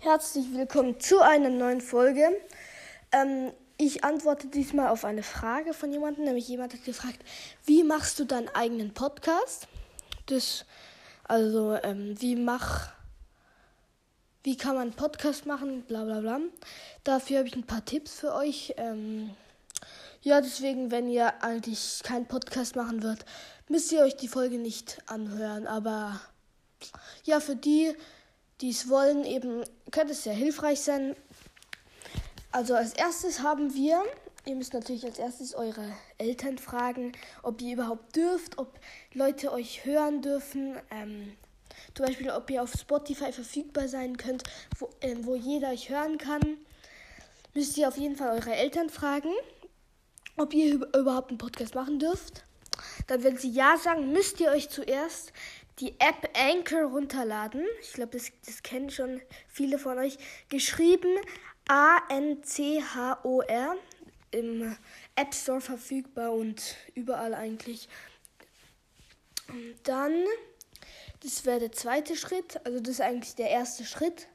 Herzlich 0.00 0.52
willkommen 0.52 1.00
zu 1.00 1.20
einer 1.20 1.48
neuen 1.48 1.80
Folge. 1.80 2.28
Ähm, 3.12 3.50
ich 3.78 4.04
antworte 4.04 4.46
diesmal 4.46 4.88
auf 4.88 5.06
eine 5.06 5.22
Frage 5.22 5.72
von 5.72 5.90
jemandem, 5.90 6.24
nämlich 6.24 6.46
jemand 6.48 6.74
hat 6.74 6.84
gefragt, 6.84 7.18
wie 7.64 7.82
machst 7.82 8.18
du 8.20 8.24
deinen 8.24 8.48
eigenen 8.50 8.92
Podcast? 8.92 9.66
Das, 10.26 10.66
also, 11.24 11.76
ähm, 11.82 12.14
wie 12.20 12.36
mach, 12.36 12.92
wie 14.44 14.56
kann 14.56 14.74
man 14.74 14.82
einen 14.82 14.92
Podcast 14.92 15.46
machen, 15.46 15.82
bla 15.82 16.04
bla 16.04 16.20
bla. 16.20 16.40
Dafür 17.02 17.38
habe 17.38 17.48
ich 17.48 17.56
ein 17.56 17.66
paar 17.66 17.84
Tipps 17.84 18.20
für 18.20 18.34
euch. 18.34 18.74
Ähm, 18.76 19.30
ja, 20.20 20.42
deswegen, 20.42 20.90
wenn 20.90 21.08
ihr 21.08 21.42
eigentlich 21.42 22.02
keinen 22.04 22.26
Podcast 22.26 22.76
machen 22.76 23.02
würdet, 23.02 23.24
müsst 23.68 23.90
ihr 23.92 24.02
euch 24.02 24.16
die 24.16 24.28
Folge 24.28 24.58
nicht 24.58 24.98
anhören. 25.06 25.66
Aber 25.66 26.20
ja, 27.24 27.40
für 27.40 27.56
die, 27.56 27.96
die 28.60 28.70
es 28.70 28.88
wollen, 28.88 29.24
eben 29.24 29.64
könnte 29.90 30.12
es 30.12 30.24
sehr 30.24 30.34
hilfreich 30.34 30.80
sein. 30.80 31.14
Also 32.52 32.74
als 32.74 32.94
erstes 32.94 33.42
haben 33.42 33.74
wir, 33.74 34.02
ihr 34.46 34.54
müsst 34.54 34.72
natürlich 34.72 35.04
als 35.04 35.18
erstes 35.18 35.54
eure 35.54 35.92
Eltern 36.18 36.58
fragen, 36.58 37.12
ob 37.42 37.60
ihr 37.60 37.74
überhaupt 37.74 38.16
dürft, 38.16 38.58
ob 38.58 38.78
Leute 39.12 39.52
euch 39.52 39.84
hören 39.84 40.22
dürfen. 40.22 40.76
Ähm, 40.90 41.36
zum 41.94 42.06
Beispiel, 42.06 42.30
ob 42.30 42.50
ihr 42.50 42.62
auf 42.62 42.72
Spotify 42.72 43.32
verfügbar 43.32 43.88
sein 43.88 44.16
könnt, 44.16 44.44
wo, 44.78 44.88
äh, 45.00 45.16
wo 45.20 45.34
jeder 45.34 45.70
euch 45.70 45.90
hören 45.90 46.18
kann. 46.18 46.40
Müsst 47.54 47.76
ihr 47.76 47.88
auf 47.88 47.96
jeden 47.96 48.16
Fall 48.16 48.36
eure 48.36 48.54
Eltern 48.54 48.90
fragen, 48.90 49.30
ob 50.36 50.52
ihr 50.54 50.74
überhaupt 50.74 51.30
einen 51.30 51.38
Podcast 51.38 51.74
machen 51.74 51.98
dürft. 51.98 52.44
Dann, 53.06 53.22
wenn 53.22 53.38
sie 53.38 53.50
ja 53.50 53.76
sagen, 53.78 54.12
müsst 54.12 54.40
ihr 54.40 54.50
euch 54.50 54.68
zuerst 54.68 55.32
die 55.78 56.00
App 56.00 56.30
Anchor 56.34 56.84
runterladen. 56.84 57.66
Ich 57.82 57.92
glaube, 57.92 58.12
das, 58.12 58.32
das 58.44 58.62
kennen 58.62 58.88
schon 58.90 59.20
viele 59.48 59.78
von 59.78 59.98
euch. 59.98 60.16
Geschrieben 60.48 61.18
A-N-C-H-O-R. 61.68 63.76
Im 64.32 64.76
App 65.14 65.34
Store 65.34 65.60
verfügbar 65.60 66.32
und 66.32 66.74
überall 66.94 67.34
eigentlich. 67.34 67.88
Und 69.48 69.76
dann, 69.84 70.24
das 71.22 71.46
wäre 71.46 71.60
der 71.60 71.70
zweite 71.72 72.16
Schritt. 72.16 72.58
Also 72.64 72.80
das 72.80 72.94
ist 72.94 73.00
eigentlich 73.00 73.36
der 73.36 73.50
erste 73.50 73.84
Schritt. 73.84 74.26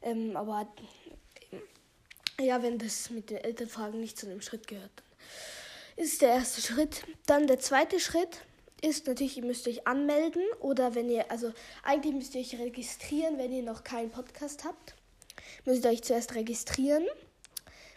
Ähm, 0.00 0.36
aber 0.36 0.72
ja, 2.40 2.62
wenn 2.62 2.78
das 2.78 3.10
mit 3.10 3.30
den 3.30 3.38
Elternfragen 3.38 4.00
nicht 4.00 4.16
zu 4.18 4.26
einem 4.26 4.40
Schritt 4.40 4.68
gehört, 4.68 5.02
ist 5.96 6.22
der 6.22 6.30
erste 6.30 6.62
Schritt. 6.62 7.02
Dann 7.26 7.46
der 7.46 7.58
zweite 7.58 8.00
Schritt 8.00 8.42
ist 8.82 9.06
natürlich, 9.06 9.38
ihr 9.38 9.44
müsst 9.44 9.66
euch 9.68 9.86
anmelden 9.86 10.42
oder 10.60 10.94
wenn 10.94 11.08
ihr, 11.08 11.30
also 11.30 11.52
eigentlich 11.82 12.14
müsst 12.14 12.34
ihr 12.34 12.42
euch 12.42 12.58
registrieren, 12.58 13.38
wenn 13.38 13.52
ihr 13.52 13.62
noch 13.62 13.84
keinen 13.84 14.10
Podcast 14.10 14.64
habt. 14.64 14.94
Müsst 15.64 15.84
ihr 15.84 15.90
euch 15.90 16.02
zuerst 16.02 16.34
registrieren 16.34 17.06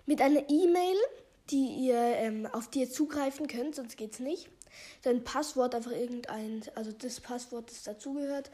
mit 0.06 0.22
einer 0.22 0.48
E-Mail, 0.48 0.96
die 1.50 1.88
ihr, 1.88 1.98
ähm, 1.98 2.46
auf 2.46 2.70
die 2.70 2.82
ihr 2.82 2.90
zugreifen 2.90 3.48
könnt, 3.48 3.76
sonst 3.76 3.98
geht's 3.98 4.20
nicht. 4.20 4.48
Dann 5.02 5.24
Passwort 5.24 5.74
einfach 5.74 5.92
irgendein, 5.92 6.64
also 6.76 6.92
das 6.92 7.20
Passwort, 7.20 7.72
das 7.72 7.84
dazugehört. 7.84 8.52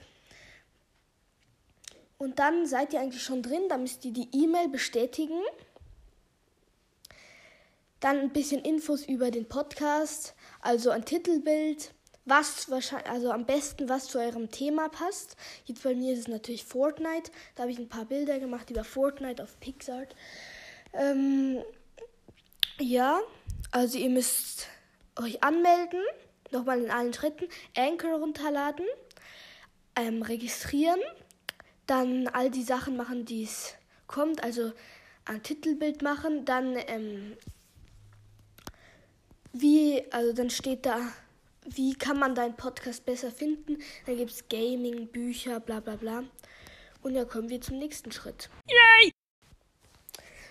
Und 2.17 2.39
dann 2.39 2.65
seid 2.65 2.93
ihr 2.93 3.01
eigentlich 3.01 3.23
schon 3.23 3.41
drin, 3.41 3.67
dann 3.67 3.81
müsst 3.81 4.05
ihr 4.05 4.13
die 4.13 4.29
E-Mail 4.31 4.69
bestätigen. 4.69 5.41
Dann 7.99 8.19
ein 8.19 8.31
bisschen 8.31 8.63
Infos 8.63 9.05
über 9.05 9.31
den 9.31 9.47
Podcast, 9.47 10.33
also 10.61 10.91
ein 10.91 11.03
Titelbild, 11.03 11.93
was 12.25 12.69
wahrscheinlich, 12.69 13.09
also 13.09 13.31
am 13.31 13.45
besten 13.45 13.89
was 13.89 14.07
zu 14.07 14.19
eurem 14.19 14.51
Thema 14.51 14.89
passt. 14.89 15.35
Jetzt 15.65 15.83
bei 15.83 15.95
mir 15.95 16.13
ist 16.13 16.19
es 16.19 16.27
natürlich 16.27 16.63
Fortnite. 16.63 17.31
Da 17.55 17.63
habe 17.63 17.71
ich 17.71 17.79
ein 17.79 17.89
paar 17.89 18.05
Bilder 18.05 18.39
gemacht 18.39 18.69
über 18.69 18.83
Fortnite 18.83 19.43
auf 19.43 19.59
Pixart. 19.59 20.15
Ähm, 20.93 21.63
ja, 22.79 23.19
also 23.71 23.97
ihr 23.97 24.09
müsst 24.09 24.67
euch 25.15 25.43
anmelden, 25.43 26.01
nochmal 26.51 26.81
in 26.81 26.91
allen 26.91 27.13
Schritten, 27.13 27.47
Anchor 27.75 28.19
runterladen, 28.19 28.85
ähm, 29.95 30.21
registrieren, 30.21 30.99
dann 31.87 32.27
all 32.27 32.49
die 32.49 32.63
Sachen 32.63 32.95
machen, 32.97 33.25
die 33.25 33.43
es 33.43 33.75
kommt, 34.07 34.43
also 34.43 34.71
ein 35.25 35.43
Titelbild 35.43 36.01
machen, 36.01 36.45
dann 36.45 36.75
ähm, 36.87 37.37
wie, 39.53 40.03
also 40.11 40.33
dann 40.33 40.49
steht 40.49 40.85
da 40.85 40.99
wie 41.65 41.93
kann 41.93 42.19
man 42.19 42.35
deinen 42.35 42.55
Podcast 42.55 43.05
besser 43.05 43.31
finden. 43.31 43.77
Dann 44.05 44.17
gibt 44.17 44.31
es 44.31 44.47
Gaming, 44.49 45.07
Bücher, 45.07 45.59
bla 45.59 45.79
bla 45.79 45.95
bla. 45.95 46.23
Und 47.01 47.13
dann 47.13 47.27
kommen 47.27 47.49
wir 47.49 47.61
zum 47.61 47.77
nächsten 47.77 48.11
Schritt. 48.11 48.49
Yay! 48.67 49.11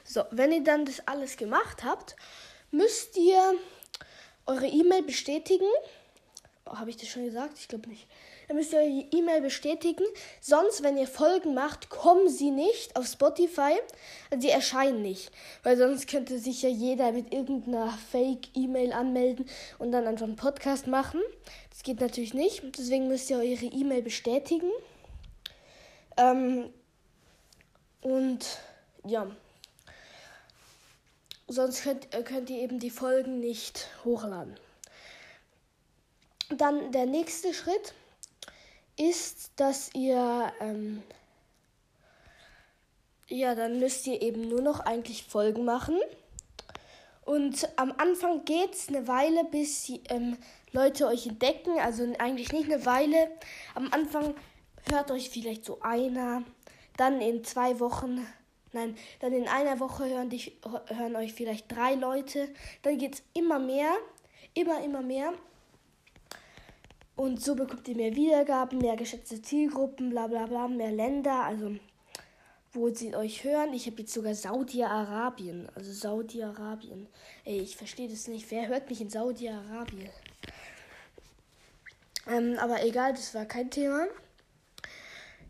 So, 0.04 0.24
wenn 0.30 0.52
ihr 0.52 0.64
dann 0.64 0.84
das 0.84 1.06
alles 1.06 1.36
gemacht 1.36 1.84
habt, 1.84 2.16
müsst 2.70 3.16
ihr 3.16 3.54
eure 4.46 4.66
E-Mail 4.66 5.02
bestätigen. 5.02 5.68
Habe 6.78 6.90
ich 6.90 6.96
das 6.96 7.08
schon 7.08 7.24
gesagt? 7.24 7.58
Ich 7.58 7.68
glaube 7.68 7.88
nicht. 7.88 8.06
Dann 8.46 8.56
müsst 8.56 8.72
ihr 8.72 8.78
eure 8.78 9.06
E-Mail 9.12 9.40
bestätigen. 9.42 10.04
Sonst, 10.40 10.82
wenn 10.82 10.96
ihr 10.96 11.06
Folgen 11.06 11.54
macht, 11.54 11.88
kommen 11.90 12.28
sie 12.28 12.50
nicht 12.50 12.96
auf 12.96 13.06
Spotify. 13.06 13.74
Also 14.30 14.46
sie 14.46 14.50
erscheinen 14.52 15.02
nicht. 15.02 15.30
Weil 15.62 15.76
sonst 15.76 16.08
könnte 16.08 16.38
sich 16.38 16.62
ja 16.62 16.68
jeder 16.68 17.12
mit 17.12 17.32
irgendeiner 17.32 17.96
Fake-E-Mail 18.10 18.92
anmelden 18.92 19.46
und 19.78 19.92
dann 19.92 20.06
einfach 20.06 20.26
einen 20.26 20.36
Podcast 20.36 20.86
machen. 20.86 21.20
Das 21.70 21.82
geht 21.82 22.00
natürlich 22.00 22.34
nicht. 22.34 22.62
Deswegen 22.78 23.08
müsst 23.08 23.30
ihr 23.30 23.38
eure 23.38 23.66
E-Mail 23.66 24.02
bestätigen. 24.02 24.70
Ähm, 26.16 26.70
und 28.00 28.58
ja. 29.04 29.30
Sonst 31.48 31.82
könnt, 31.82 32.10
könnt 32.24 32.50
ihr 32.50 32.58
eben 32.58 32.78
die 32.78 32.90
Folgen 32.90 33.40
nicht 33.40 33.88
hochladen. 34.04 34.56
Dann 36.60 36.92
der 36.92 37.06
nächste 37.06 37.54
Schritt 37.54 37.94
ist, 38.98 39.52
dass 39.56 39.94
ihr, 39.94 40.52
ähm, 40.60 41.02
ja, 43.28 43.54
dann 43.54 43.78
müsst 43.78 44.06
ihr 44.06 44.20
eben 44.20 44.46
nur 44.46 44.60
noch 44.60 44.80
eigentlich 44.80 45.24
Folgen 45.24 45.64
machen. 45.64 45.98
Und 47.24 47.66
am 47.76 47.94
Anfang 47.96 48.44
geht 48.44 48.74
es 48.74 48.88
eine 48.90 49.08
Weile, 49.08 49.44
bis 49.44 49.90
ähm, 50.10 50.36
Leute 50.72 51.06
euch 51.06 51.26
entdecken. 51.28 51.78
Also 51.78 52.04
eigentlich 52.18 52.52
nicht 52.52 52.70
eine 52.70 52.84
Weile. 52.84 53.30
Am 53.74 53.90
Anfang 53.90 54.34
hört 54.90 55.10
euch 55.10 55.30
vielleicht 55.30 55.64
so 55.64 55.80
einer. 55.80 56.42
Dann 56.98 57.22
in 57.22 57.42
zwei 57.42 57.80
Wochen, 57.80 58.26
nein, 58.72 58.98
dann 59.20 59.32
in 59.32 59.48
einer 59.48 59.80
Woche 59.80 60.04
hören, 60.10 60.28
dich, 60.28 60.58
hören 60.88 61.16
euch 61.16 61.32
vielleicht 61.32 61.74
drei 61.74 61.94
Leute. 61.94 62.50
Dann 62.82 62.98
geht 62.98 63.14
es 63.14 63.22
immer 63.32 63.58
mehr, 63.58 63.94
immer, 64.52 64.84
immer 64.84 65.00
mehr. 65.00 65.32
Und 67.20 67.38
so 67.38 67.54
bekommt 67.54 67.86
ihr 67.86 67.96
mehr 67.96 68.16
Wiedergaben, 68.16 68.78
mehr 68.78 68.96
geschätzte 68.96 69.42
Zielgruppen, 69.42 70.08
bla 70.08 70.26
bla 70.26 70.46
bla, 70.46 70.66
mehr 70.68 70.90
Länder, 70.90 71.44
also 71.44 71.76
wo 72.72 72.88
sie 72.88 73.14
euch 73.14 73.44
hören. 73.44 73.74
Ich 73.74 73.86
habe 73.86 73.98
jetzt 73.98 74.14
sogar 74.14 74.34
Saudi-Arabien, 74.34 75.68
also 75.74 75.92
Saudi-Arabien. 75.92 77.08
Ey, 77.44 77.60
ich 77.60 77.76
verstehe 77.76 78.08
das 78.08 78.26
nicht. 78.26 78.50
Wer 78.50 78.68
hört 78.68 78.88
mich 78.88 79.02
in 79.02 79.10
Saudi-Arabien? 79.10 80.08
Ähm, 82.26 82.56
aber 82.58 82.82
egal, 82.84 83.12
das 83.12 83.34
war 83.34 83.44
kein 83.44 83.70
Thema. 83.70 84.06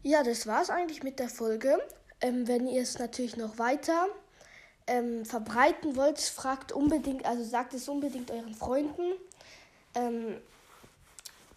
Ja, 0.03 0.25
das 0.25 0.49
war's 0.49 0.71
eigentlich 0.71 1.05
mit 1.05 1.21
der 1.21 1.29
Folge. 1.29 1.79
Ähm, 2.21 2.49
wenn 2.49 2.67
ihr 2.67 2.83
es 2.83 2.99
natürlich 2.99 3.37
noch 3.37 3.59
weiter 3.59 4.09
ähm, 4.89 5.25
verbreiten 5.25 5.95
wollt, 5.95 6.19
fragt 6.19 6.73
unbedingt, 6.73 7.25
also 7.27 7.45
sagt 7.45 7.75
es 7.75 7.89
unbedingt 7.89 8.33
euren 8.33 8.57
Freunden. 8.57 9.13
Ähm, 9.95 10.41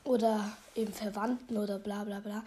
oder 0.04 0.56
eben 0.76 0.94
Verwandten 0.94 1.58
oder 1.58 1.80
bla 1.80 2.04
bla 2.04 2.20
bla. 2.20 2.44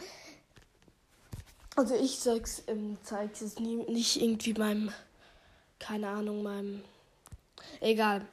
Also 1.76 1.94
ich 1.94 2.18
sag's, 2.18 2.62
ähm, 2.68 2.96
zeig's 3.02 3.42
es 3.42 3.58
nie, 3.58 3.76
nicht 3.76 4.20
irgendwie 4.20 4.54
meinem, 4.54 4.90
keine 5.78 6.08
Ahnung, 6.08 6.42
meinem, 6.42 6.82
egal. 7.80 8.26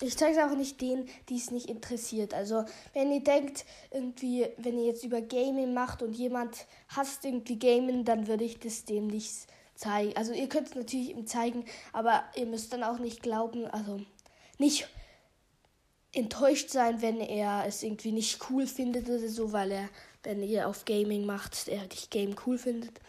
Ich 0.00 0.16
zeige 0.16 0.38
es 0.38 0.44
auch 0.44 0.54
nicht 0.54 0.80
denen, 0.80 1.08
die 1.28 1.38
es 1.38 1.50
nicht 1.50 1.68
interessiert. 1.68 2.32
Also, 2.32 2.64
wenn 2.92 3.10
ihr 3.10 3.24
denkt, 3.24 3.64
irgendwie, 3.90 4.46
wenn 4.58 4.78
ihr 4.78 4.84
jetzt 4.84 5.02
über 5.02 5.20
Gaming 5.20 5.74
macht 5.74 6.02
und 6.02 6.12
jemand 6.12 6.66
hasst 6.88 7.24
irgendwie 7.24 7.58
Gaming, 7.58 8.04
dann 8.04 8.28
würde 8.28 8.44
ich 8.44 8.60
das 8.60 8.84
dem 8.84 9.08
nicht 9.08 9.48
zeigen. 9.74 10.16
Also, 10.16 10.32
ihr 10.32 10.48
könnt 10.48 10.68
es 10.68 10.74
natürlich 10.76 11.10
ihm 11.10 11.26
zeigen, 11.26 11.64
aber 11.92 12.22
ihr 12.36 12.46
müsst 12.46 12.72
dann 12.72 12.84
auch 12.84 12.98
nicht 12.98 13.22
glauben, 13.22 13.66
also 13.66 14.00
nicht 14.58 14.88
enttäuscht 16.12 16.70
sein, 16.70 17.02
wenn 17.02 17.20
er 17.20 17.64
es 17.66 17.82
irgendwie 17.82 18.12
nicht 18.12 18.38
cool 18.50 18.66
findet 18.66 19.08
oder 19.08 19.28
so, 19.28 19.52
weil 19.52 19.72
er, 19.72 19.88
wenn 20.22 20.42
ihr 20.42 20.68
auf 20.68 20.84
Gaming 20.84 21.26
macht, 21.26 21.68
er 21.68 21.86
dich 21.86 22.10
Game 22.10 22.34
cool 22.46 22.58
findet. 22.58 23.00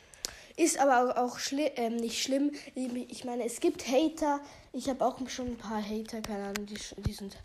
Ist 0.57 0.77
aber 0.77 1.17
auch 1.17 1.39
schli 1.39 1.71
ähm, 1.77 1.95
nicht 1.95 2.21
schlimm. 2.21 2.51
Ich 2.75 3.23
meine, 3.23 3.45
es 3.45 3.61
gibt 3.61 3.87
Hater. 3.87 4.41
Ich 4.73 4.89
habe 4.89 5.05
auch 5.05 5.17
schon 5.29 5.47
ein 5.47 5.57
paar 5.57 5.81
Hater, 5.81 6.21
keine 6.21 6.47
Ahnung, 6.47 6.65
die, 6.65 6.77
die 6.97 7.13
sind. 7.13 7.37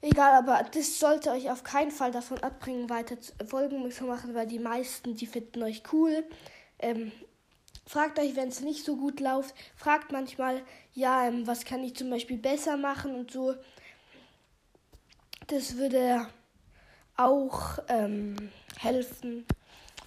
Egal, 0.00 0.32
aber 0.32 0.66
das 0.72 0.98
sollte 0.98 1.30
euch 1.30 1.50
auf 1.50 1.62
keinen 1.62 1.90
Fall 1.90 2.10
davon 2.10 2.38
abbringen, 2.38 2.88
weiter 2.88 3.18
Folgen 3.46 3.90
zu 3.92 4.04
machen, 4.04 4.34
weil 4.34 4.46
die 4.46 4.58
meisten, 4.58 5.14
die 5.14 5.26
finden 5.26 5.62
euch 5.62 5.82
cool. 5.92 6.24
Ähm, 6.78 7.12
fragt 7.84 8.18
euch, 8.18 8.34
wenn 8.34 8.48
es 8.48 8.62
nicht 8.62 8.86
so 8.86 8.96
gut 8.96 9.20
läuft, 9.20 9.54
fragt 9.76 10.10
manchmal, 10.10 10.62
ja, 10.94 11.26
ähm, 11.28 11.46
was 11.46 11.66
kann 11.66 11.84
ich 11.84 11.96
zum 11.96 12.08
Beispiel 12.08 12.38
besser 12.38 12.78
machen 12.78 13.14
und 13.14 13.30
so. 13.30 13.54
Das 15.50 15.76
würde 15.76 16.28
auch 17.16 17.80
ähm, 17.88 18.36
helfen. 18.78 19.44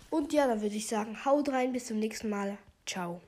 Und 0.09 0.31
ja, 0.31 0.47
dann 0.47 0.61
würde 0.61 0.75
ich 0.75 0.87
sagen, 0.87 1.25
haut 1.25 1.49
rein, 1.49 1.73
bis 1.73 1.87
zum 1.87 1.99
nächsten 1.99 2.29
Mal. 2.29 2.57
Ciao. 2.85 3.19